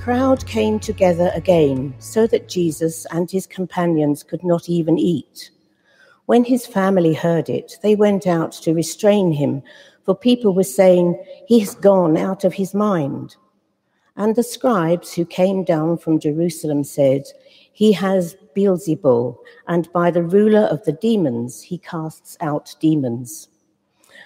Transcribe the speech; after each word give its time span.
The 0.00 0.04
crowd 0.04 0.46
came 0.46 0.80
together 0.80 1.30
again 1.34 1.94
so 1.98 2.26
that 2.28 2.48
Jesus 2.48 3.04
and 3.10 3.30
his 3.30 3.46
companions 3.46 4.22
could 4.22 4.42
not 4.42 4.66
even 4.66 4.98
eat. 4.98 5.50
When 6.24 6.42
his 6.42 6.66
family 6.66 7.12
heard 7.12 7.50
it, 7.50 7.74
they 7.82 7.94
went 7.96 8.26
out 8.26 8.52
to 8.62 8.72
restrain 8.72 9.30
him, 9.30 9.62
for 10.04 10.14
people 10.14 10.54
were 10.54 10.64
saying, 10.64 11.22
He 11.46 11.58
has 11.58 11.74
gone 11.74 12.16
out 12.16 12.44
of 12.44 12.54
his 12.54 12.72
mind. 12.72 13.36
And 14.16 14.36
the 14.36 14.42
scribes 14.42 15.12
who 15.12 15.26
came 15.26 15.64
down 15.64 15.98
from 15.98 16.18
Jerusalem 16.18 16.82
said, 16.82 17.24
He 17.70 17.92
has 17.92 18.38
Beelzebul, 18.56 19.36
and 19.68 19.92
by 19.92 20.10
the 20.10 20.22
ruler 20.22 20.62
of 20.62 20.82
the 20.84 20.92
demons 20.92 21.60
he 21.60 21.76
casts 21.76 22.38
out 22.40 22.74
demons. 22.80 23.50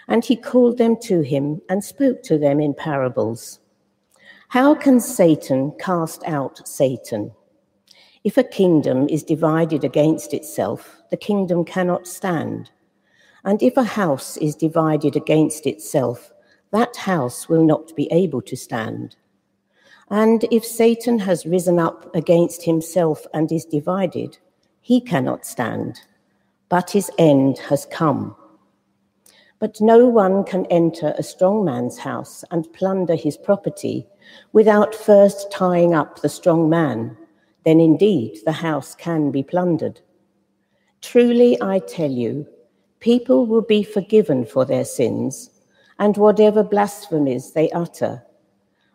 And 0.07 0.25
he 0.25 0.37
called 0.37 0.79
them 0.79 0.97
to 1.03 1.23
him 1.23 1.63
and 1.69 1.83
spoke 1.83 2.23
to 2.23 2.39
them 2.39 2.61
in 2.61 2.75
parables. 2.75 3.59
How 4.49 4.75
can 4.75 5.01
Satan 5.01 5.73
cast 5.81 6.23
out 6.25 6.67
Satan? 6.69 7.33
If 8.23 8.39
a 8.39 8.45
kingdom 8.45 9.09
is 9.09 9.23
divided 9.23 9.85
against 9.85 10.33
itself, 10.33 11.03
the 11.11 11.17
kingdom 11.17 11.65
cannot 11.65 12.07
stand. 12.07 12.71
And 13.45 13.63
if 13.63 13.77
a 13.77 13.83
house 13.83 14.37
is 14.37 14.55
divided 14.55 15.17
against 15.17 15.67
itself, 15.67 16.33
that 16.71 16.97
house 16.97 17.49
will 17.49 17.65
not 17.65 17.95
be 17.97 18.09
able 18.11 18.43
to 18.43 18.57
stand. 18.57 19.17
And 20.11 20.45
if 20.51 20.65
Satan 20.65 21.19
has 21.21 21.47
risen 21.47 21.79
up 21.79 22.15
against 22.15 22.63
himself 22.63 23.27
and 23.35 23.51
is 23.51 23.65
divided, 23.65 24.39
he 24.81 25.01
cannot 25.01 25.47
stand, 25.47 26.01
but 26.69 26.91
his 26.91 27.11
end 27.19 27.59
has 27.59 27.87
come. 27.87 28.37
But 29.59 29.81
no 29.81 30.07
one 30.07 30.45
can 30.45 30.67
enter 30.67 31.15
a 31.17 31.23
strong 31.23 31.65
man's 31.65 31.99
house 31.99 32.45
and 32.51 32.73
plunder 32.73 33.17
his 33.17 33.37
property 33.37 34.07
without 34.53 34.95
first 34.95 35.51
tying 35.51 35.95
up 35.95 36.21
the 36.21 36.29
strong 36.29 36.69
man. 36.69 37.17
Then 37.65 37.81
indeed 37.81 38.39
the 38.45 38.53
house 38.53 38.95
can 38.95 39.31
be 39.31 39.43
plundered. 39.43 40.01
Truly, 41.01 41.61
I 41.61 41.81
tell 41.81 42.11
you, 42.11 42.47
people 43.01 43.47
will 43.47 43.63
be 43.63 43.83
forgiven 43.83 44.45
for 44.45 44.65
their 44.65 44.85
sins 44.85 45.51
and 45.99 46.17
whatever 46.17 46.63
blasphemies 46.63 47.53
they 47.53 47.71
utter. 47.71 48.23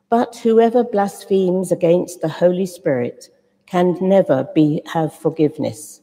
But 0.10 0.36
whoever 0.38 0.84
blasphemes 0.84 1.72
against 1.72 2.22
the 2.22 2.28
Holy 2.28 2.66
Spirit 2.66 3.30
can 3.68 3.96
never 4.02 4.48
be, 4.56 4.82
have 4.92 5.14
forgiveness, 5.14 6.02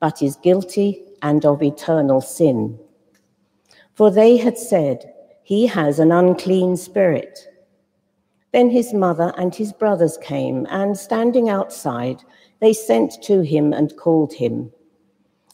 but 0.00 0.22
is 0.22 0.36
guilty 0.36 1.02
and 1.22 1.44
of 1.46 1.62
eternal 1.62 2.20
sin. 2.20 2.78
For 3.94 4.10
they 4.10 4.36
had 4.36 4.58
said, 4.58 5.10
He 5.42 5.66
has 5.66 5.98
an 5.98 6.12
unclean 6.12 6.76
spirit. 6.76 7.48
Then 8.56 8.70
his 8.70 8.94
mother 8.94 9.34
and 9.36 9.54
his 9.54 9.70
brothers 9.70 10.16
came, 10.16 10.66
and 10.70 10.96
standing 10.96 11.50
outside, 11.50 12.22
they 12.60 12.72
sent 12.72 13.22
to 13.24 13.42
him 13.42 13.74
and 13.74 13.94
called 13.98 14.32
him. 14.32 14.72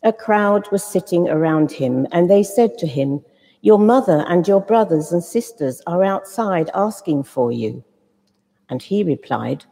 A 0.04 0.12
crowd 0.12 0.70
was 0.70 0.84
sitting 0.84 1.28
around 1.28 1.72
him, 1.72 2.06
and 2.12 2.30
they 2.30 2.44
said 2.44 2.78
to 2.78 2.86
him, 2.86 3.24
Your 3.60 3.80
mother 3.80 4.24
and 4.28 4.46
your 4.46 4.60
brothers 4.60 5.10
and 5.10 5.24
sisters 5.24 5.82
are 5.84 6.04
outside 6.04 6.70
asking 6.74 7.24
for 7.24 7.50
you. 7.50 7.82
And 8.68 8.80
he 8.80 9.02
replied, 9.02 9.64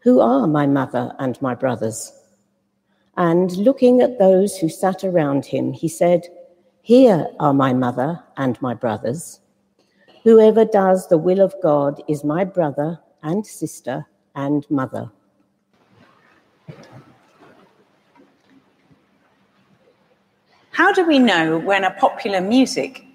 Who 0.00 0.20
are 0.20 0.46
my 0.46 0.66
mother 0.66 1.14
and 1.18 1.40
my 1.40 1.54
brothers? 1.54 2.12
And 3.16 3.50
looking 3.56 4.02
at 4.02 4.18
those 4.18 4.58
who 4.58 4.68
sat 4.68 5.04
around 5.04 5.46
him, 5.46 5.72
he 5.72 5.88
said, 5.88 6.28
here 6.82 7.28
are 7.40 7.54
my 7.54 7.72
mother 7.72 8.22
and 8.36 8.60
my 8.60 8.74
brothers. 8.74 9.40
Whoever 10.28 10.66
does 10.66 11.08
the 11.08 11.16
will 11.16 11.40
of 11.40 11.54
God 11.62 12.02
is 12.06 12.22
my 12.22 12.44
brother 12.44 13.00
and 13.22 13.46
sister 13.46 14.04
and 14.34 14.70
mother. 14.70 15.10
How 20.72 20.92
do 20.92 21.06
we 21.06 21.18
know 21.18 21.56
when 21.56 21.82
a 21.82 21.92
popular 21.92 22.42
music, 22.42 23.06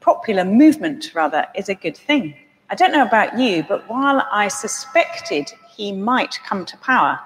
popular 0.00 0.46
movement 0.46 1.12
rather, 1.14 1.44
is 1.54 1.68
a 1.68 1.74
good 1.74 1.98
thing? 1.98 2.34
I 2.70 2.76
don't 2.76 2.92
know 2.92 3.04
about 3.04 3.38
you, 3.38 3.62
but 3.68 3.86
while 3.90 4.26
I 4.32 4.48
suspected 4.48 5.52
he 5.76 5.92
might 5.92 6.40
come 6.46 6.64
to 6.64 6.78
power, 6.78 7.20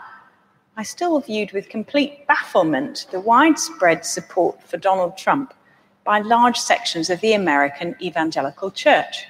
I 0.76 0.82
still 0.82 1.20
viewed 1.20 1.53
with 1.53 1.69
complete 1.69 2.26
bafflement 2.26 3.06
the 3.12 3.20
widespread 3.20 4.05
support 4.05 4.60
for 4.65 4.78
Donald 4.78 5.16
Trump 5.16 5.55
by 6.08 6.20
large 6.20 6.56
sections 6.56 7.10
of 7.10 7.20
the 7.20 7.34
American 7.34 7.94
evangelical 8.00 8.70
church. 8.70 9.26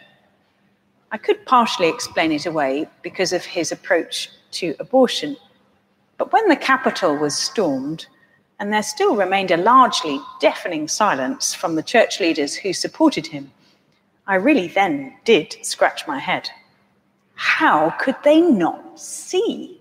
I 1.11 1.17
could 1.19 1.45
partially 1.45 1.89
explain 1.89 2.31
it 2.31 2.47
away 2.47 2.87
because 3.03 3.33
of 3.33 3.45
his 3.45 3.73
approach 3.73 4.31
to 4.53 4.77
abortion. 4.79 5.37
But 6.19 6.33
when 6.33 6.47
the 6.47 6.55
Capitol 6.55 7.17
was 7.17 7.37
stormed, 7.37 8.07
and 8.61 8.73
there 8.73 8.85
still 8.85 9.17
remained 9.17 9.51
a 9.51 9.57
largely 9.57 10.21
deafening 10.39 10.87
silence 10.87 11.53
from 11.53 11.75
the 11.75 11.83
church 11.83 12.21
leaders 12.21 12.55
who 12.55 12.73
supported 12.73 13.27
him, 13.27 13.51
I 14.29 14.37
really 14.37 14.69
then 14.69 15.15
did 15.25 15.57
scratch 15.63 16.07
my 16.07 16.21
head. 16.21 16.49
How 17.35 17.91
could 17.99 18.23
they 18.23 18.41
not 18.41 19.01
see? 19.01 19.78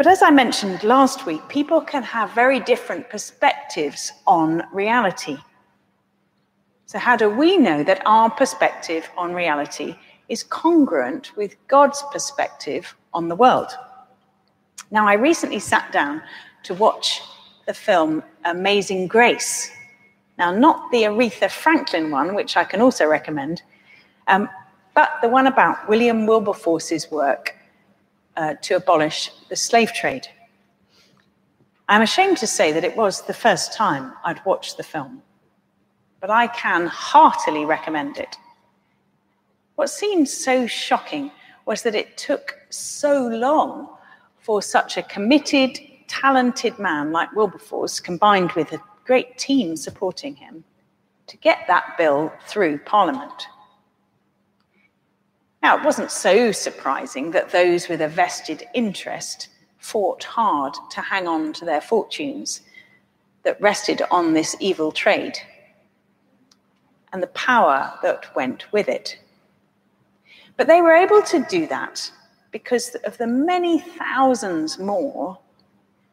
But 0.00 0.06
as 0.06 0.22
I 0.22 0.30
mentioned 0.30 0.82
last 0.82 1.26
week, 1.26 1.46
people 1.50 1.82
can 1.82 2.02
have 2.02 2.30
very 2.30 2.58
different 2.58 3.10
perspectives 3.10 4.10
on 4.26 4.64
reality. 4.72 5.36
So, 6.86 6.98
how 6.98 7.16
do 7.16 7.28
we 7.28 7.58
know 7.58 7.84
that 7.84 8.00
our 8.06 8.30
perspective 8.30 9.10
on 9.18 9.34
reality 9.34 9.94
is 10.30 10.42
congruent 10.42 11.36
with 11.36 11.54
God's 11.68 12.02
perspective 12.12 12.96
on 13.12 13.28
the 13.28 13.36
world? 13.36 13.72
Now, 14.90 15.06
I 15.06 15.16
recently 15.16 15.58
sat 15.58 15.92
down 15.92 16.22
to 16.62 16.72
watch 16.72 17.20
the 17.66 17.74
film 17.74 18.22
Amazing 18.46 19.06
Grace. 19.06 19.70
Now, 20.38 20.50
not 20.50 20.90
the 20.92 21.02
Aretha 21.02 21.50
Franklin 21.50 22.10
one, 22.10 22.34
which 22.34 22.56
I 22.56 22.64
can 22.64 22.80
also 22.80 23.04
recommend, 23.04 23.60
um, 24.28 24.48
but 24.94 25.10
the 25.20 25.28
one 25.28 25.46
about 25.46 25.90
William 25.90 26.24
Wilberforce's 26.24 27.10
work 27.10 27.59
uh, 28.36 28.54
to 28.62 28.76
abolish 28.76 29.30
the 29.48 29.56
slave 29.56 29.92
trade. 29.92 30.28
I'm 31.88 32.02
ashamed 32.02 32.36
to 32.38 32.46
say 32.46 32.72
that 32.72 32.84
it 32.84 32.96
was 32.96 33.22
the 33.22 33.34
first 33.34 33.72
time 33.72 34.12
I'd 34.24 34.44
watched 34.44 34.76
the 34.76 34.82
film, 34.82 35.22
but 36.20 36.30
I 36.30 36.46
can 36.46 36.86
heartily 36.86 37.64
recommend 37.64 38.16
it. 38.16 38.36
What 39.74 39.90
seemed 39.90 40.28
so 40.28 40.66
shocking 40.66 41.32
was 41.66 41.82
that 41.82 41.94
it 41.94 42.16
took 42.16 42.58
so 42.68 43.26
long 43.26 43.88
for 44.38 44.62
such 44.62 44.96
a 44.96 45.02
committed, 45.02 45.78
talented 46.06 46.78
man 46.78 47.12
like 47.12 47.34
Wilberforce, 47.34 48.00
combined 48.00 48.52
with 48.52 48.72
a 48.72 48.82
great 49.04 49.38
team 49.38 49.76
supporting 49.76 50.36
him, 50.36 50.64
to 51.26 51.36
get 51.36 51.58
that 51.66 51.96
bill 51.98 52.32
through 52.46 52.78
Parliament. 52.78 53.48
Now, 55.62 55.76
it 55.76 55.84
wasn't 55.84 56.10
so 56.10 56.52
surprising 56.52 57.32
that 57.32 57.50
those 57.50 57.88
with 57.88 58.00
a 58.00 58.08
vested 58.08 58.64
interest 58.74 59.48
fought 59.78 60.24
hard 60.24 60.74
to 60.90 61.00
hang 61.00 61.28
on 61.28 61.52
to 61.54 61.64
their 61.64 61.82
fortunes 61.82 62.62
that 63.42 63.60
rested 63.60 64.02
on 64.10 64.32
this 64.32 64.56
evil 64.60 64.90
trade 64.90 65.36
and 67.12 67.22
the 67.22 67.28
power 67.28 67.92
that 68.02 68.34
went 68.34 68.72
with 68.72 68.88
it. 68.88 69.18
But 70.56 70.66
they 70.66 70.80
were 70.80 70.94
able 70.94 71.22
to 71.22 71.44
do 71.48 71.66
that 71.66 72.10
because 72.52 72.94
of 73.04 73.18
the 73.18 73.26
many 73.26 73.80
thousands 73.80 74.78
more 74.78 75.38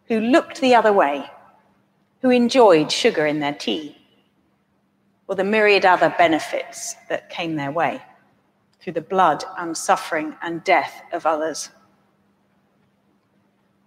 who 0.07 0.19
looked 0.19 0.59
the 0.59 0.75
other 0.75 0.93
way, 0.93 1.29
who 2.21 2.29
enjoyed 2.29 2.91
sugar 2.91 3.25
in 3.25 3.39
their 3.39 3.53
tea, 3.53 3.97
or 5.27 5.35
the 5.35 5.43
myriad 5.43 5.85
other 5.85 6.13
benefits 6.17 6.95
that 7.09 7.29
came 7.29 7.55
their 7.55 7.71
way 7.71 8.01
through 8.79 8.93
the 8.93 9.01
blood 9.01 9.43
and 9.57 9.75
suffering 9.75 10.35
and 10.41 10.63
death 10.63 11.01
of 11.11 11.25
others. 11.25 11.69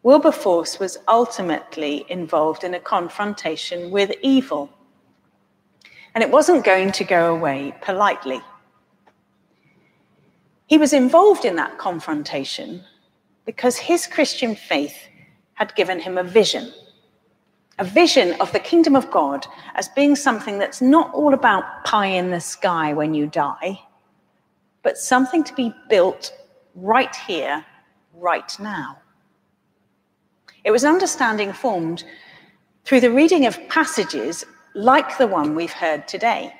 Wilberforce 0.02 0.78
was 0.78 0.98
ultimately 1.08 2.06
involved 2.08 2.64
in 2.64 2.74
a 2.74 2.80
confrontation 2.80 3.90
with 3.90 4.12
evil, 4.22 4.70
and 6.14 6.24
it 6.24 6.30
wasn't 6.30 6.64
going 6.64 6.90
to 6.92 7.04
go 7.04 7.34
away 7.34 7.74
politely. 7.82 8.40
He 10.66 10.78
was 10.78 10.92
involved 10.92 11.44
in 11.44 11.56
that 11.56 11.78
confrontation 11.78 12.84
because 13.44 13.76
his 13.76 14.06
Christian 14.06 14.54
faith 14.54 14.96
had 15.54 15.74
given 15.74 16.00
him 16.00 16.16
a 16.16 16.24
vision 16.24 16.72
a 17.80 17.84
vision 17.84 18.38
of 18.42 18.52
the 18.52 18.60
kingdom 18.60 18.94
of 18.94 19.10
God 19.10 19.46
as 19.74 19.88
being 19.88 20.14
something 20.14 20.58
that's 20.58 20.82
not 20.82 21.12
all 21.14 21.32
about 21.32 21.82
pie 21.84 22.06
in 22.08 22.30
the 22.30 22.40
sky 22.40 22.92
when 22.92 23.14
you 23.14 23.26
die, 23.26 23.80
but 24.82 24.98
something 24.98 25.44
to 25.44 25.54
be 25.54 25.74
built 25.88 26.32
right 26.74 27.14
here, 27.14 27.64
right 28.14 28.58
now. 28.58 28.98
It 30.64 30.70
was 30.70 30.84
an 30.84 30.92
understanding 30.92 31.52
formed 31.52 32.04
through 32.84 33.00
the 33.00 33.10
reading 33.10 33.46
of 33.46 33.58
passages 33.68 34.44
like 34.74 35.18
the 35.18 35.26
one 35.26 35.54
we've 35.54 35.72
heard 35.72 36.06
today. 36.06 36.52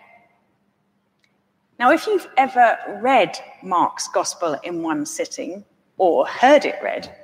Now, 1.78 1.92
if 1.92 2.06
you've 2.06 2.28
ever 2.36 2.76
read 3.00 3.38
Mark's 3.62 4.08
Gospel 4.08 4.58
in 4.64 4.82
one 4.82 5.06
sitting 5.06 5.64
or 5.96 6.26
heard 6.26 6.64
it 6.64 6.78
read, 6.82 7.14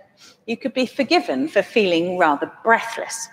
you 0.47 0.57
could 0.57 0.73
be 0.73 0.87
forgiven 0.87 1.49
for 1.49 1.63
feeling 1.63 2.17
rather 2.17 2.51
breathless. 2.63 3.29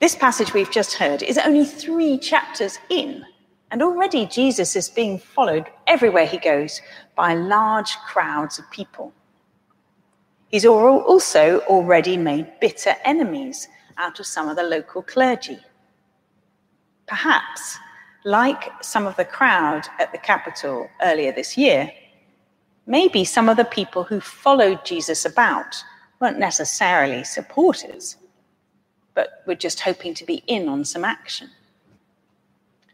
This 0.00 0.16
passage 0.16 0.52
we've 0.52 0.70
just 0.70 0.94
heard 0.94 1.22
is 1.22 1.38
only 1.38 1.64
three 1.64 2.18
chapters 2.18 2.78
in, 2.90 3.24
and 3.72 3.82
already 3.82 4.26
Jesus 4.26 4.76
is 4.76 4.90
being 4.90 5.18
followed 5.18 5.64
everywhere 5.86 6.26
he 6.26 6.36
goes 6.36 6.82
by 7.16 7.34
large 7.34 7.96
crowds 8.06 8.58
of 8.58 8.70
people. 8.70 9.14
He's 10.48 10.66
also 10.66 11.60
already 11.60 12.18
made 12.18 12.60
bitter 12.60 12.94
enemies 13.06 13.68
out 13.96 14.20
of 14.20 14.26
some 14.26 14.50
of 14.50 14.56
the 14.56 14.62
local 14.62 15.00
clergy. 15.00 15.58
Perhaps, 17.06 17.78
like 18.26 18.70
some 18.82 19.06
of 19.06 19.16
the 19.16 19.24
crowd 19.24 19.88
at 19.98 20.12
the 20.12 20.18
Capitol 20.18 20.90
earlier 21.00 21.32
this 21.32 21.56
year, 21.56 21.90
maybe 22.86 23.24
some 23.24 23.48
of 23.48 23.56
the 23.56 23.64
people 23.64 24.04
who 24.04 24.20
followed 24.20 24.84
Jesus 24.84 25.24
about 25.24 25.82
weren't 26.20 26.38
necessarily 26.38 27.24
supporters, 27.24 28.16
but 29.14 29.42
were 29.46 29.54
just 29.54 29.80
hoping 29.80 30.12
to 30.12 30.26
be 30.26 30.44
in 30.46 30.68
on 30.68 30.84
some 30.84 31.04
action. 31.06 31.48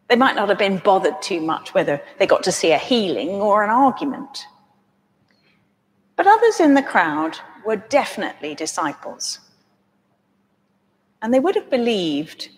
They 0.08 0.16
might 0.16 0.36
not 0.36 0.48
have 0.48 0.58
been 0.58 0.78
bothered 0.78 1.20
too 1.20 1.40
much 1.40 1.74
whether 1.74 2.02
they 2.18 2.26
got 2.26 2.42
to 2.44 2.52
see 2.52 2.72
a 2.72 2.78
healing 2.78 3.28
or 3.28 3.62
an 3.62 3.70
argument. 3.70 4.46
But 6.16 6.26
others 6.26 6.60
in 6.60 6.74
the 6.74 6.82
crowd 6.82 7.38
were 7.64 7.76
definitely 7.76 8.54
disciples. 8.54 9.38
And 11.20 11.32
they 11.32 11.40
would 11.40 11.54
have 11.54 11.70
believed 11.70 12.48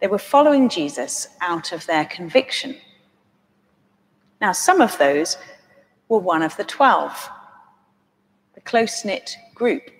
they 0.00 0.06
were 0.06 0.18
following 0.18 0.68
Jesus 0.68 1.26
out 1.40 1.72
of 1.72 1.84
their 1.86 2.04
conviction. 2.04 2.76
Now, 4.40 4.52
some 4.52 4.80
of 4.80 4.96
those 4.98 5.36
were 6.08 6.18
one 6.18 6.42
of 6.42 6.56
the 6.56 6.64
twelve, 6.64 7.28
the 8.54 8.60
close 8.60 9.04
knit 9.04 9.36
group 9.54 9.90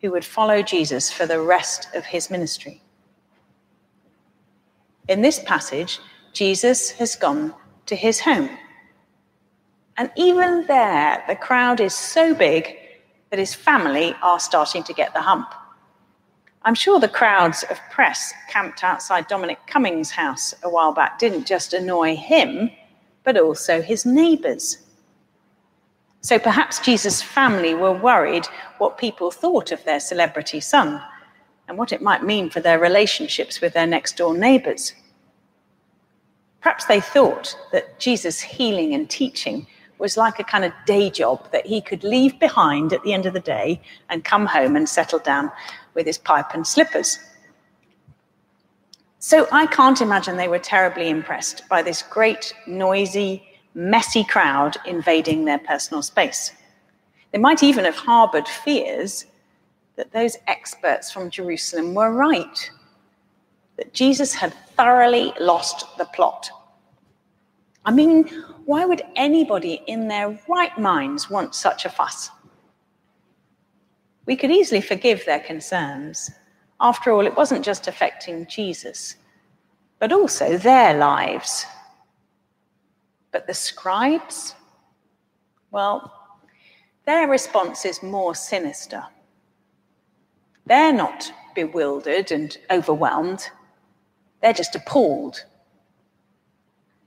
who 0.00 0.10
would 0.10 0.24
follow 0.24 0.62
Jesus 0.62 1.10
for 1.10 1.26
the 1.26 1.40
rest 1.40 1.88
of 1.94 2.04
his 2.04 2.30
ministry. 2.30 2.81
In 5.08 5.20
this 5.20 5.40
passage, 5.40 5.98
Jesus 6.32 6.90
has 6.92 7.16
gone 7.16 7.54
to 7.86 7.96
his 7.96 8.20
home. 8.20 8.50
And 9.96 10.10
even 10.16 10.66
there, 10.66 11.22
the 11.26 11.36
crowd 11.36 11.80
is 11.80 11.94
so 11.94 12.34
big 12.34 12.76
that 13.30 13.38
his 13.38 13.52
family 13.54 14.14
are 14.22 14.38
starting 14.38 14.84
to 14.84 14.92
get 14.92 15.12
the 15.12 15.20
hump. 15.20 15.52
I'm 16.62 16.76
sure 16.76 17.00
the 17.00 17.08
crowds 17.08 17.64
of 17.64 17.80
press 17.90 18.32
camped 18.48 18.84
outside 18.84 19.26
Dominic 19.26 19.58
Cummings' 19.66 20.12
house 20.12 20.54
a 20.62 20.70
while 20.70 20.92
back 20.92 21.18
didn't 21.18 21.46
just 21.46 21.74
annoy 21.74 22.14
him, 22.14 22.70
but 23.24 23.36
also 23.36 23.82
his 23.82 24.06
neighbours. 24.06 24.78
So 26.20 26.38
perhaps 26.38 26.78
Jesus' 26.78 27.20
family 27.20 27.74
were 27.74 27.92
worried 27.92 28.46
what 28.78 28.98
people 28.98 29.32
thought 29.32 29.72
of 29.72 29.82
their 29.82 29.98
celebrity 29.98 30.60
son 30.60 31.02
and 31.72 31.78
what 31.78 31.90
it 31.90 32.02
might 32.02 32.22
mean 32.22 32.50
for 32.50 32.60
their 32.60 32.78
relationships 32.78 33.62
with 33.62 33.72
their 33.72 33.86
next 33.86 34.18
door 34.18 34.36
neighbors. 34.36 34.92
Perhaps 36.60 36.84
they 36.84 37.00
thought 37.00 37.56
that 37.72 37.98
Jesus' 37.98 38.42
healing 38.42 38.92
and 38.92 39.08
teaching 39.08 39.66
was 39.96 40.18
like 40.18 40.38
a 40.38 40.44
kind 40.44 40.66
of 40.66 40.72
day 40.84 41.08
job 41.08 41.50
that 41.50 41.64
he 41.64 41.80
could 41.80 42.04
leave 42.04 42.38
behind 42.38 42.92
at 42.92 43.02
the 43.04 43.14
end 43.14 43.24
of 43.24 43.32
the 43.32 43.40
day 43.40 43.80
and 44.10 44.22
come 44.22 44.44
home 44.44 44.76
and 44.76 44.86
settle 44.86 45.18
down 45.18 45.50
with 45.94 46.04
his 46.04 46.18
pipe 46.18 46.52
and 46.52 46.66
slippers. 46.66 47.18
So 49.18 49.48
I 49.50 49.64
can't 49.64 50.02
imagine 50.02 50.36
they 50.36 50.48
were 50.48 50.58
terribly 50.58 51.08
impressed 51.08 51.66
by 51.70 51.80
this 51.80 52.02
great, 52.02 52.52
noisy, 52.66 53.42
messy 53.72 54.24
crowd 54.24 54.76
invading 54.84 55.46
their 55.46 55.60
personal 55.60 56.02
space. 56.02 56.52
They 57.30 57.38
might 57.38 57.62
even 57.62 57.86
have 57.86 57.96
harbored 57.96 58.46
fears 58.46 59.24
that 59.96 60.12
those 60.12 60.36
experts 60.46 61.10
from 61.10 61.30
Jerusalem 61.30 61.94
were 61.94 62.12
right, 62.12 62.70
that 63.76 63.92
Jesus 63.92 64.34
had 64.34 64.54
thoroughly 64.76 65.32
lost 65.40 65.96
the 65.98 66.06
plot. 66.06 66.50
I 67.84 67.90
mean, 67.90 68.28
why 68.64 68.84
would 68.84 69.02
anybody 69.16 69.82
in 69.86 70.08
their 70.08 70.38
right 70.48 70.76
minds 70.78 71.28
want 71.28 71.54
such 71.54 71.84
a 71.84 71.90
fuss? 71.90 72.30
We 74.26 74.36
could 74.36 74.50
easily 74.50 74.80
forgive 74.80 75.24
their 75.24 75.40
concerns. 75.40 76.30
After 76.80 77.10
all, 77.10 77.26
it 77.26 77.36
wasn't 77.36 77.64
just 77.64 77.88
affecting 77.88 78.46
Jesus, 78.46 79.16
but 79.98 80.12
also 80.12 80.56
their 80.56 80.96
lives 80.96 81.66
but 83.32 83.46
the 83.46 83.54
scribes, 83.54 84.54
well, 85.70 86.12
their 87.06 87.26
response 87.26 87.84
is 87.84 88.02
more 88.02 88.34
sinister. 88.34 89.02
They're 90.66 90.92
not 90.92 91.32
bewildered 91.54 92.32
and 92.32 92.56
overwhelmed, 92.70 93.48
they're 94.40 94.52
just 94.52 94.74
appalled. 94.74 95.44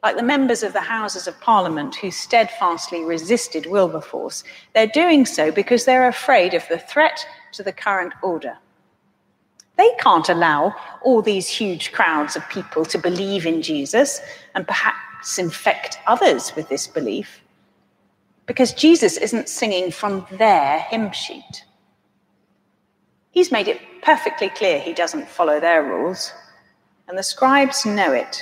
Like 0.04 0.18
the 0.18 0.24
members 0.24 0.62
of 0.62 0.74
the 0.74 0.82
Houses 0.82 1.28
of 1.28 1.40
Parliament 1.42 1.96
who 1.96 2.12
steadfastly 2.12 3.04
resisted 3.04 3.66
Wilberforce, 3.66 4.44
they're 4.74 4.88
doing 4.88 5.26
so 5.26 5.52
because 5.52 5.86
they're 5.86 6.08
afraid 6.08 6.54
of 6.54 6.68
the 6.70 6.78
threat 6.78 7.26
to 7.54 7.64
the 7.64 7.72
current 7.72 8.14
order. 8.22 8.56
They 9.78 9.90
can't 10.00 10.30
allow 10.30 10.76
all 11.02 11.22
these 11.22 11.48
huge 11.48 11.92
crowds 11.92 12.36
of 12.36 12.48
people 12.50 12.86
to 12.86 12.98
believe 12.98 13.46
in 13.46 13.62
Jesus 13.62 14.22
and 14.54 14.68
perhaps 14.68 15.40
infect 15.40 15.98
others 16.08 16.56
with 16.56 16.70
this 16.70 16.88
belief 16.88 17.42
because 18.46 18.74
Jesus 18.74 19.18
isn't 19.18 19.50
singing 19.50 19.92
from 19.92 20.26
their 20.32 20.80
hymn 20.82 21.12
sheet. 21.12 21.65
He's 23.36 23.52
made 23.52 23.68
it 23.68 23.82
perfectly 24.02 24.48
clear 24.48 24.80
he 24.80 24.94
doesn't 24.94 25.28
follow 25.28 25.60
their 25.60 25.84
rules, 25.84 26.32
and 27.10 27.18
the 27.18 27.22
scribes 27.22 27.86
know 27.86 28.14
it. 28.14 28.42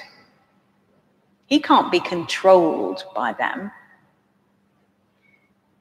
He 1.47 1.59
can't 1.59 1.91
be 1.91 1.99
controlled 1.99 3.03
by 3.15 3.33
them. 3.33 3.71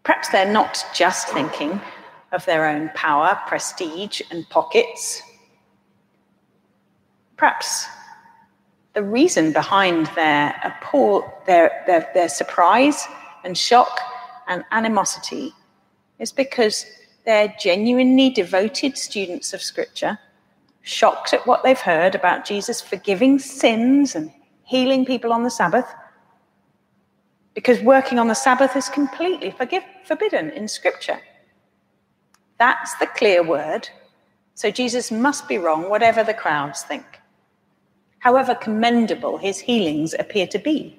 Perhaps 0.02 0.30
they're 0.30 0.50
not 0.50 0.82
just 0.94 1.28
thinking 1.28 1.78
of 2.32 2.46
their 2.46 2.66
own 2.66 2.90
power, 2.94 3.38
prestige, 3.46 4.22
and 4.30 4.48
pockets. 4.48 5.20
Perhaps 7.36 7.86
the 8.94 9.02
reason 9.02 9.52
behind 9.52 10.06
their, 10.14 10.58
appall, 10.64 11.30
their, 11.46 11.84
their, 11.86 12.10
their 12.14 12.30
surprise 12.30 13.06
and 13.44 13.58
shock 13.58 14.00
and 14.48 14.64
animosity 14.70 15.52
is 16.18 16.32
because 16.32 16.86
they're 17.24 17.54
genuinely 17.60 18.30
devoted 18.30 18.98
students 18.98 19.52
of 19.52 19.62
Scripture, 19.62 20.18
shocked 20.82 21.32
at 21.32 21.46
what 21.46 21.62
they've 21.62 21.78
heard 21.78 22.14
about 22.14 22.44
Jesus 22.44 22.80
forgiving 22.80 23.38
sins 23.38 24.14
and 24.14 24.32
healing 24.64 25.04
people 25.04 25.32
on 25.32 25.44
the 25.44 25.50
Sabbath, 25.50 25.86
because 27.54 27.80
working 27.80 28.18
on 28.18 28.28
the 28.28 28.34
Sabbath 28.34 28.76
is 28.76 28.88
completely 28.88 29.50
forgive, 29.50 29.84
forbidden 30.04 30.50
in 30.50 30.66
Scripture. 30.66 31.20
That's 32.58 32.94
the 32.96 33.06
clear 33.06 33.42
word. 33.42 33.88
So 34.54 34.70
Jesus 34.70 35.10
must 35.10 35.48
be 35.48 35.58
wrong, 35.58 35.88
whatever 35.88 36.24
the 36.24 36.34
crowds 36.34 36.82
think 36.82 37.04
however 38.22 38.54
commendable 38.54 39.36
his 39.36 39.58
healings 39.58 40.14
appear 40.16 40.46
to 40.46 40.58
be. 40.58 40.96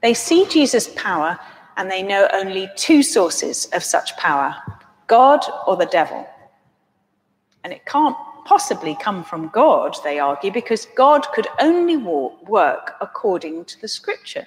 They 0.00 0.14
see 0.14 0.46
Jesus' 0.48 0.88
power 0.94 1.40
and 1.76 1.90
they 1.90 2.02
know 2.02 2.28
only 2.32 2.70
two 2.76 3.02
sources 3.02 3.66
of 3.72 3.82
such 3.82 4.16
power 4.16 4.54
God 5.06 5.44
or 5.66 5.76
the 5.76 5.86
devil. 5.86 6.26
And 7.64 7.72
it 7.72 7.84
can't 7.86 8.16
possibly 8.44 8.96
come 9.00 9.24
from 9.24 9.48
God, 9.48 9.96
they 10.04 10.18
argue, 10.18 10.52
because 10.52 10.86
God 10.96 11.26
could 11.34 11.48
only 11.60 11.96
work 11.96 12.94
according 13.00 13.64
to 13.66 13.80
the 13.80 13.88
scripture. 13.88 14.46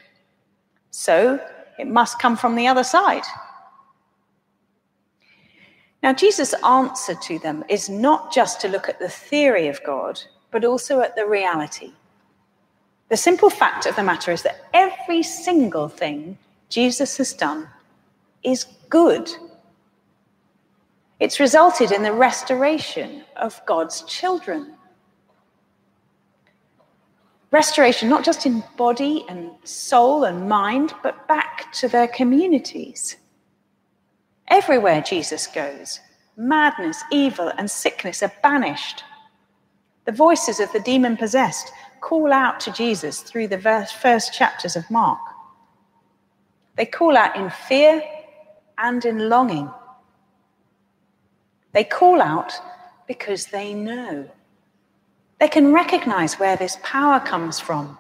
So 0.91 1.39
it 1.77 1.88
must 1.88 2.19
come 2.19 2.36
from 2.36 2.55
the 2.55 2.67
other 2.67 2.83
side. 2.83 3.24
Now, 6.01 6.13
Jesus' 6.13 6.53
answer 6.63 7.13
to 7.13 7.39
them 7.39 7.63
is 7.69 7.89
not 7.89 8.33
just 8.33 8.62
to 8.62 8.69
look 8.69 8.88
at 8.88 9.00
the 9.00 9.09
theory 9.09 9.67
of 9.67 9.83
God, 9.83 10.21
but 10.50 10.63
also 10.63 11.01
at 11.01 11.15
the 11.15 11.25
reality. 11.25 11.91
The 13.09 13.17
simple 13.17 13.50
fact 13.50 13.86
of 13.86 13.95
the 13.95 14.03
matter 14.03 14.31
is 14.31 14.43
that 14.43 14.65
every 14.74 15.24
single 15.24 15.89
thing 15.89 16.38
Jesus 16.70 17.18
has 17.18 17.34
done 17.34 17.68
is 18.44 18.66
good. 18.90 19.30
It's 21.20 21.40
resulted 21.40 21.92
in 21.92 22.04
the 22.04 22.14
restoration 22.14 23.24
of 23.36 23.62
God's 23.66 24.04
children. 24.04 24.76
Restoration, 27.52 28.08
not 28.10 28.24
just 28.24 28.46
in 28.46 28.64
body 28.78 29.26
and 29.28 29.52
soul 29.64 30.24
and 30.24 30.48
mind, 30.48 30.94
but 31.02 31.28
back 31.28 31.74
to 31.74 31.88
their 31.88 32.08
communities. 32.08 33.18
Everywhere 34.48 35.02
Jesus 35.02 35.48
goes, 35.48 36.00
madness, 36.38 37.04
evil, 37.12 37.52
and 37.58 37.70
sickness 37.70 38.24
are 38.24 38.32
banished. 38.42 39.04
The 40.06 40.12
voices 40.12 40.60
of 40.60 40.72
the 40.72 40.80
demon 40.80 41.18
possessed 41.18 41.72
call 42.02 42.32
out 42.32 42.60
to 42.62 42.72
Jesus 42.72 43.22
through 43.22 43.48
the 43.48 43.88
first 44.02 44.34
chapters 44.34 44.76
of 44.76 44.90
Mark. 44.90 45.20
They 46.79 46.86
call 46.86 47.17
out 47.17 47.36
in 47.36 47.50
fear 47.50 48.01
and 48.77 49.03
in 49.03 49.27
longing. 49.27 49.69
They 51.74 51.83
call 51.83 52.21
out 52.21 52.53
because 53.05 53.48
they 53.48 53.74
know. 53.74 54.29
They 55.41 55.50
can 55.50 55.74
recognize 55.74 56.39
where 56.39 56.55
this 56.55 56.77
power 56.81 57.19
comes 57.19 57.59
from. 57.59 57.98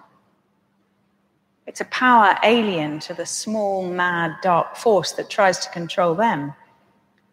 It's 1.67 1.81
a 1.81 1.85
power 1.91 2.37
alien 2.41 3.01
to 3.01 3.13
the 3.13 3.25
small, 3.25 3.85
mad, 3.85 4.37
dark 4.41 4.77
force 4.77 5.11
that 5.11 5.29
tries 5.29 5.59
to 5.59 5.69
control 5.71 6.15
them. 6.15 6.53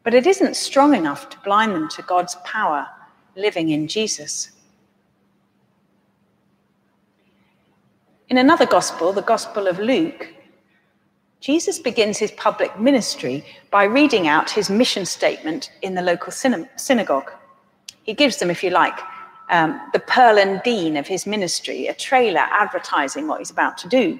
But 0.02 0.14
it 0.14 0.26
isn't 0.26 0.56
strong 0.56 0.96
enough 0.96 1.28
to 1.28 1.38
blind 1.44 1.76
them 1.76 1.88
to 1.90 2.02
God's 2.02 2.34
power 2.44 2.88
living 3.36 3.70
in 3.70 3.86
Jesus. 3.86 4.50
In 8.28 8.36
another 8.36 8.66
gospel, 8.66 9.12
the 9.12 9.22
Gospel 9.22 9.68
of 9.68 9.78
Luke, 9.78 10.32
Jesus 11.46 11.78
begins 11.78 12.18
his 12.18 12.32
public 12.32 12.76
ministry 12.76 13.44
by 13.70 13.84
reading 13.84 14.26
out 14.26 14.50
his 14.50 14.68
mission 14.68 15.06
statement 15.06 15.70
in 15.80 15.94
the 15.94 16.02
local 16.02 16.32
synagogue. 16.32 17.30
He 18.02 18.14
gives 18.14 18.38
them, 18.38 18.50
if 18.50 18.64
you 18.64 18.70
like, 18.70 18.98
um, 19.48 19.80
the 19.92 20.00
Pearl 20.00 20.40
and 20.40 20.60
Dean 20.64 20.96
of 20.96 21.06
his 21.06 21.24
ministry, 21.24 21.86
a 21.86 21.94
trailer 21.94 22.40
advertising 22.40 23.28
what 23.28 23.38
he's 23.38 23.52
about 23.52 23.78
to 23.78 23.88
do. 23.88 24.18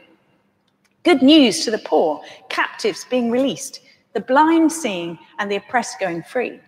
Good 1.02 1.20
news 1.20 1.64
to 1.64 1.72
the 1.72 1.78
poor, 1.78 2.22
captives 2.48 3.04
being 3.10 3.28
released, 3.32 3.80
the 4.12 4.20
blind 4.20 4.70
seeing, 4.70 5.18
and 5.40 5.50
the 5.50 5.56
oppressed 5.56 5.98
going 5.98 6.22
free. 6.22 6.60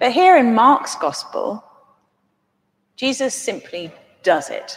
But 0.00 0.10
here 0.10 0.36
in 0.36 0.56
Mark's 0.56 0.96
gospel, 0.96 1.62
Jesus 2.96 3.32
simply 3.32 3.92
does 4.24 4.50
it. 4.50 4.76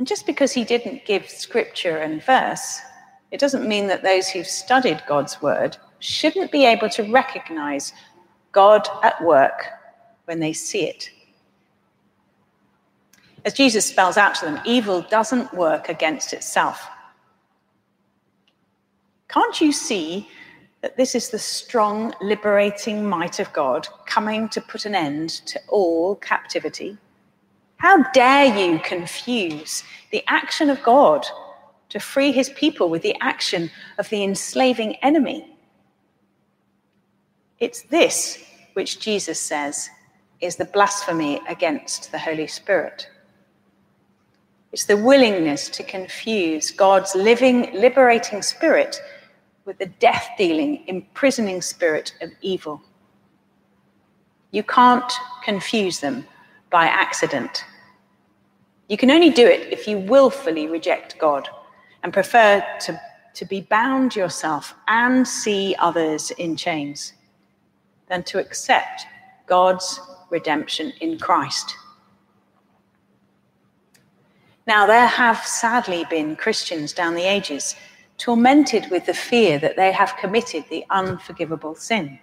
And 0.00 0.08
just 0.08 0.24
because 0.24 0.50
he 0.50 0.64
didn't 0.64 1.04
give 1.04 1.28
scripture 1.28 1.98
and 1.98 2.24
verse, 2.24 2.80
it 3.30 3.38
doesn't 3.38 3.68
mean 3.68 3.86
that 3.88 4.02
those 4.02 4.30
who've 4.30 4.46
studied 4.46 5.02
God's 5.06 5.42
word 5.42 5.76
shouldn't 5.98 6.50
be 6.50 6.64
able 6.64 6.88
to 6.88 7.02
recognize 7.02 7.92
God 8.50 8.88
at 9.02 9.22
work 9.22 9.66
when 10.24 10.40
they 10.40 10.54
see 10.54 10.86
it. 10.86 11.10
As 13.44 13.52
Jesus 13.52 13.84
spells 13.84 14.16
out 14.16 14.34
to 14.36 14.46
them, 14.46 14.62
evil 14.64 15.02
doesn't 15.02 15.52
work 15.52 15.90
against 15.90 16.32
itself. 16.32 16.82
Can't 19.28 19.60
you 19.60 19.70
see 19.70 20.26
that 20.80 20.96
this 20.96 21.14
is 21.14 21.28
the 21.28 21.38
strong, 21.38 22.14
liberating 22.22 23.06
might 23.06 23.38
of 23.38 23.52
God 23.52 23.86
coming 24.06 24.48
to 24.48 24.62
put 24.62 24.86
an 24.86 24.94
end 24.94 25.28
to 25.28 25.60
all 25.68 26.16
captivity? 26.16 26.96
How 27.80 28.02
dare 28.12 28.44
you 28.44 28.78
confuse 28.80 29.84
the 30.12 30.22
action 30.26 30.68
of 30.68 30.82
God 30.82 31.24
to 31.88 31.98
free 31.98 32.30
his 32.30 32.50
people 32.50 32.90
with 32.90 33.00
the 33.00 33.16
action 33.22 33.70
of 33.96 34.06
the 34.10 34.22
enslaving 34.22 34.96
enemy? 34.96 35.56
It's 37.58 37.80
this 37.84 38.44
which 38.74 39.00
Jesus 39.00 39.40
says 39.40 39.88
is 40.42 40.56
the 40.56 40.66
blasphemy 40.66 41.40
against 41.48 42.12
the 42.12 42.18
Holy 42.18 42.46
Spirit. 42.46 43.08
It's 44.72 44.84
the 44.84 44.98
willingness 44.98 45.70
to 45.70 45.82
confuse 45.82 46.70
God's 46.72 47.14
living, 47.14 47.72
liberating 47.72 48.42
spirit 48.42 49.00
with 49.64 49.78
the 49.78 49.86
death 49.86 50.28
dealing, 50.36 50.86
imprisoning 50.86 51.62
spirit 51.62 52.12
of 52.20 52.30
evil. 52.42 52.82
You 54.50 54.64
can't 54.64 55.10
confuse 55.42 56.00
them 56.00 56.26
by 56.70 56.84
accident. 56.84 57.64
You 58.90 58.96
can 58.96 59.12
only 59.12 59.30
do 59.30 59.46
it 59.46 59.72
if 59.72 59.86
you 59.86 59.98
willfully 59.98 60.66
reject 60.66 61.16
God 61.16 61.48
and 62.02 62.12
prefer 62.12 62.60
to, 62.80 63.00
to 63.34 63.44
be 63.44 63.60
bound 63.60 64.16
yourself 64.16 64.74
and 64.88 65.26
see 65.26 65.76
others 65.78 66.32
in 66.32 66.56
chains 66.56 67.12
than 68.08 68.24
to 68.24 68.40
accept 68.40 69.06
God's 69.46 70.00
redemption 70.28 70.92
in 71.00 71.20
Christ. 71.20 71.76
Now, 74.66 74.88
there 74.88 75.06
have 75.06 75.38
sadly 75.46 76.04
been 76.10 76.34
Christians 76.34 76.92
down 76.92 77.14
the 77.14 77.22
ages 77.22 77.76
tormented 78.18 78.90
with 78.90 79.06
the 79.06 79.14
fear 79.14 79.60
that 79.60 79.76
they 79.76 79.92
have 79.92 80.16
committed 80.16 80.64
the 80.68 80.84
unforgivable 80.90 81.76
sin 81.76 82.18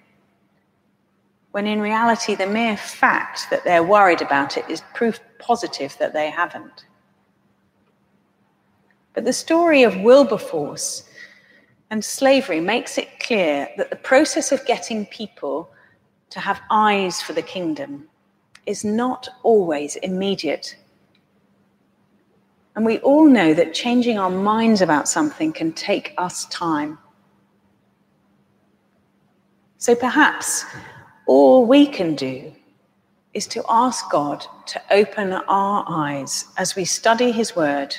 when 1.52 1.66
in 1.68 1.82
reality, 1.82 2.36
the 2.36 2.48
mere 2.48 2.78
fact 2.78 3.50
that 3.50 3.64
they're 3.64 3.84
worried 3.84 4.22
about 4.22 4.58
it 4.58 4.66
is 4.70 4.82
proof 4.94 5.20
positive 5.40 5.98
that 6.00 6.14
they 6.14 6.30
haven't. 6.30 6.86
But 9.14 9.26
the 9.26 9.34
story 9.34 9.84
of 9.84 10.00
Wilberforce 10.02 11.10
and 11.90 12.04
slavery 12.04 12.60
makes 12.60 12.98
it 12.98 13.20
clear 13.20 13.68
that 13.78 13.90
the 13.90 13.96
process 13.96 14.52
of 14.52 14.66
getting 14.66 15.06
people 15.08 15.72
to 16.30 16.40
have 16.40 16.62
eyes 16.70 17.22
for 17.22 17.34
the 17.34 17.42
kingdom 17.42 18.08
is 18.66 18.84
not 18.84 19.28
always 19.44 19.96
immediate. 19.98 20.76
And 22.76 22.86
we 22.86 23.00
all 23.00 23.26
know 23.26 23.54
that 23.56 23.74
changing 23.74 24.20
our 24.20 24.30
minds 24.30 24.82
about 24.82 25.08
something 25.08 25.52
can 25.54 25.72
take 25.72 26.14
us 26.18 26.46
time. 26.46 27.00
So 29.80 29.96
perhaps 29.96 30.66
all 31.28 31.66
we 31.66 31.86
can 31.86 32.16
do 32.16 32.54
is 33.34 33.46
to 33.48 33.64
ask 33.70 34.10
God 34.10 34.44
to 34.66 34.82
open 34.90 35.34
our 35.34 35.86
eyes 35.88 36.46
as 36.58 36.76
we 36.76 36.86
study 36.86 37.32
His 37.32 37.56
Word 37.56 37.96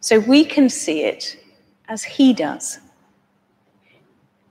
so 0.00 0.20
we 0.20 0.44
can 0.44 0.68
see 0.68 1.02
it 1.02 1.42
as 1.88 2.04
He 2.04 2.32
does. 2.32 2.78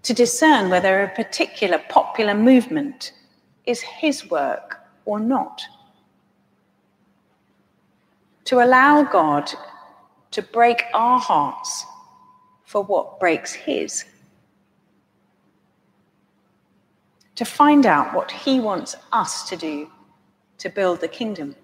To 0.03 0.13
discern 0.13 0.69
whether 0.69 1.03
a 1.03 1.15
particular 1.15 1.77
popular 1.89 2.33
movement 2.33 3.13
is 3.65 3.79
His 3.81 4.29
work 4.29 4.79
or 5.05 5.19
not. 5.19 5.62
To 8.45 8.63
allow 8.63 9.03
God 9.03 9.51
to 10.31 10.41
break 10.41 10.83
our 10.93 11.19
hearts 11.19 11.86
for 12.65 12.83
what 12.83 13.19
breaks 13.19 13.53
His. 13.53 14.05
To 17.39 17.46
find 17.46 17.86
out 17.86 18.13
what 18.13 18.29
he 18.29 18.60
wants 18.60 18.98
us 19.13 19.48
to 19.48 19.55
do 19.55 19.89
to 20.58 20.69
build 20.69 21.00
the 21.00 21.08
kingdom. 21.08 21.55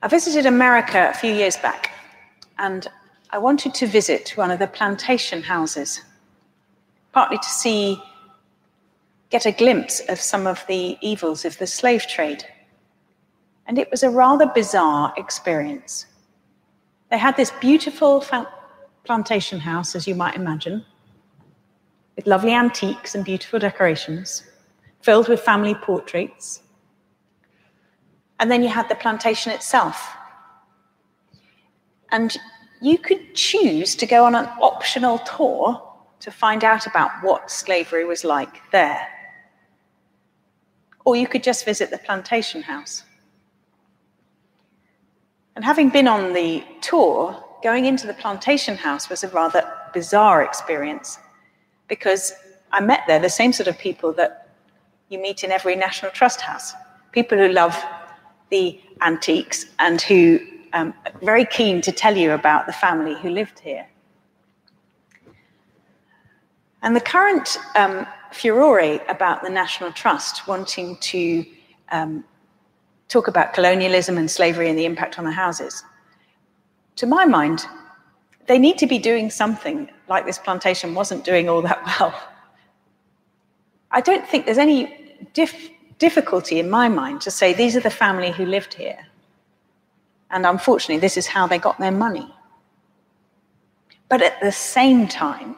I 0.00 0.06
visited 0.06 0.46
America 0.46 1.10
a 1.10 1.12
few 1.12 1.34
years 1.34 1.56
back 1.56 1.90
and 2.56 2.86
I 3.30 3.38
wanted 3.38 3.74
to 3.74 3.88
visit 3.88 4.34
one 4.36 4.52
of 4.52 4.60
the 4.60 4.68
plantation 4.68 5.42
houses, 5.42 6.02
partly 7.10 7.38
to 7.38 7.48
see, 7.48 8.00
get 9.30 9.44
a 9.44 9.50
glimpse 9.50 9.98
of 10.08 10.20
some 10.20 10.46
of 10.46 10.64
the 10.68 10.96
evils 11.00 11.44
of 11.44 11.58
the 11.58 11.66
slave 11.66 12.06
trade. 12.06 12.44
And 13.66 13.76
it 13.76 13.90
was 13.90 14.04
a 14.04 14.10
rather 14.10 14.46
bizarre 14.46 15.12
experience. 15.16 16.06
They 17.10 17.18
had 17.18 17.36
this 17.36 17.50
beautiful 17.60 18.24
plantation 19.02 19.58
house, 19.58 19.96
as 19.96 20.06
you 20.06 20.14
might 20.14 20.36
imagine, 20.36 20.84
with 22.18 22.26
lovely 22.26 22.52
antiques 22.52 23.14
and 23.14 23.24
beautiful 23.24 23.60
decorations, 23.60 24.42
filled 25.02 25.28
with 25.28 25.40
family 25.40 25.76
portraits. 25.76 26.62
And 28.40 28.50
then 28.50 28.60
you 28.60 28.68
had 28.68 28.88
the 28.88 28.96
plantation 28.96 29.52
itself. 29.52 30.16
And 32.10 32.36
you 32.80 32.98
could 32.98 33.36
choose 33.36 33.94
to 33.94 34.04
go 34.04 34.24
on 34.24 34.34
an 34.34 34.48
optional 34.60 35.20
tour 35.20 35.80
to 36.18 36.30
find 36.32 36.64
out 36.64 36.88
about 36.88 37.12
what 37.22 37.52
slavery 37.52 38.04
was 38.04 38.24
like 38.24 38.68
there. 38.72 39.06
Or 41.04 41.14
you 41.14 41.28
could 41.28 41.44
just 41.44 41.64
visit 41.64 41.90
the 41.90 41.98
plantation 41.98 42.62
house. 42.62 43.04
And 45.54 45.64
having 45.64 45.90
been 45.90 46.08
on 46.08 46.32
the 46.32 46.64
tour, 46.80 47.44
going 47.62 47.84
into 47.84 48.08
the 48.08 48.14
plantation 48.14 48.76
house 48.76 49.08
was 49.08 49.22
a 49.22 49.28
rather 49.28 49.62
bizarre 49.94 50.42
experience 50.42 51.20
because 51.88 52.32
I 52.70 52.80
met 52.80 53.02
there 53.06 53.18
the 53.18 53.30
same 53.30 53.52
sort 53.52 53.68
of 53.68 53.78
people 53.78 54.12
that 54.14 54.48
you 55.08 55.18
meet 55.18 55.42
in 55.42 55.50
every 55.50 55.74
National 55.74 56.10
Trust 56.10 56.40
house 56.40 56.74
people 57.12 57.38
who 57.38 57.48
love 57.48 57.76
the 58.50 58.80
antiques 59.00 59.66
and 59.78 60.00
who 60.02 60.40
um, 60.72 60.94
are 61.06 61.12
very 61.22 61.44
keen 61.44 61.80
to 61.82 61.92
tell 61.92 62.16
you 62.16 62.32
about 62.32 62.66
the 62.66 62.72
family 62.72 63.14
who 63.20 63.30
lived 63.30 63.58
here. 63.60 63.86
And 66.82 66.94
the 66.94 67.00
current 67.00 67.58
um, 67.74 68.06
furore 68.32 69.00
about 69.08 69.42
the 69.42 69.50
National 69.50 69.90
Trust 69.92 70.46
wanting 70.46 70.96
to 70.98 71.44
um, 71.90 72.24
talk 73.08 73.26
about 73.26 73.52
colonialism 73.52 74.16
and 74.16 74.30
slavery 74.30 74.68
and 74.68 74.78
the 74.78 74.84
impact 74.84 75.18
on 75.18 75.24
the 75.24 75.32
houses, 75.32 75.82
to 76.96 77.06
my 77.06 77.24
mind, 77.24 77.66
they 78.48 78.58
need 78.58 78.78
to 78.78 78.86
be 78.86 78.98
doing 78.98 79.30
something 79.30 79.88
like 80.08 80.24
this 80.26 80.38
plantation 80.38 80.94
wasn't 80.94 81.24
doing 81.24 81.48
all 81.48 81.62
that 81.62 81.84
well. 81.86 82.18
I 83.90 84.00
don't 84.00 84.26
think 84.26 84.46
there's 84.46 84.58
any 84.58 85.16
dif- 85.34 85.70
difficulty 85.98 86.58
in 86.58 86.68
my 86.68 86.88
mind 86.88 87.20
to 87.22 87.30
say 87.30 87.52
these 87.52 87.76
are 87.76 87.80
the 87.80 87.90
family 87.90 88.32
who 88.32 88.46
lived 88.46 88.74
here. 88.74 88.98
And 90.30 90.44
unfortunately, 90.46 90.98
this 90.98 91.16
is 91.16 91.26
how 91.26 91.46
they 91.46 91.58
got 91.58 91.78
their 91.78 91.92
money. 91.92 92.34
But 94.08 94.22
at 94.22 94.40
the 94.40 94.52
same 94.52 95.08
time, 95.08 95.56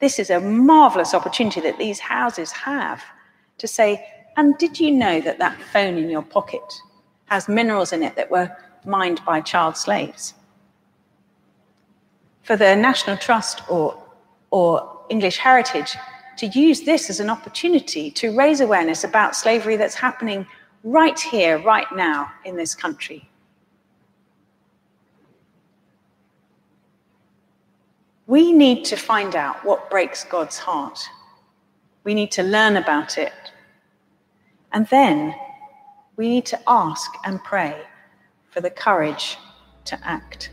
this 0.00 0.18
is 0.18 0.30
a 0.30 0.40
marvelous 0.40 1.14
opportunity 1.14 1.60
that 1.60 1.78
these 1.78 2.00
houses 2.00 2.52
have 2.52 3.02
to 3.58 3.66
say, 3.66 4.06
and 4.36 4.58
did 4.58 4.78
you 4.78 4.90
know 4.90 5.20
that 5.20 5.38
that 5.38 5.60
phone 5.72 5.96
in 5.96 6.10
your 6.10 6.22
pocket 6.22 6.82
has 7.26 7.48
minerals 7.48 7.92
in 7.92 8.02
it 8.02 8.14
that 8.16 8.30
were 8.30 8.54
mined 8.84 9.24
by 9.24 9.40
child 9.40 9.76
slaves? 9.76 10.34
For 12.46 12.56
the 12.56 12.76
National 12.76 13.16
Trust 13.16 13.68
or, 13.68 14.00
or 14.52 15.04
English 15.08 15.36
Heritage 15.36 15.96
to 16.36 16.46
use 16.46 16.82
this 16.82 17.10
as 17.10 17.18
an 17.18 17.28
opportunity 17.28 18.08
to 18.12 18.36
raise 18.36 18.60
awareness 18.60 19.02
about 19.02 19.34
slavery 19.34 19.76
that's 19.76 19.96
happening 19.96 20.46
right 20.84 21.18
here, 21.18 21.58
right 21.58 21.90
now 21.96 22.30
in 22.44 22.54
this 22.54 22.72
country. 22.72 23.28
We 28.28 28.52
need 28.52 28.84
to 28.84 28.96
find 28.96 29.34
out 29.34 29.64
what 29.64 29.90
breaks 29.90 30.22
God's 30.22 30.56
heart. 30.56 31.00
We 32.04 32.14
need 32.14 32.30
to 32.32 32.44
learn 32.44 32.76
about 32.76 33.18
it. 33.18 33.32
And 34.72 34.86
then 34.86 35.34
we 36.14 36.28
need 36.28 36.46
to 36.46 36.60
ask 36.68 37.10
and 37.24 37.42
pray 37.42 37.76
for 38.50 38.60
the 38.60 38.70
courage 38.70 39.36
to 39.86 39.98
act. 40.06 40.50